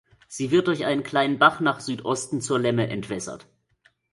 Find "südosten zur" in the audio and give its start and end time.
1.79-2.57